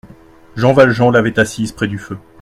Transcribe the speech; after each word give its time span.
Jean 0.55 0.73
Valjean 0.73 1.11
l'avait 1.11 1.39
assise 1.39 1.73
près 1.73 1.87
du 1.87 1.99
feu. 1.99 2.17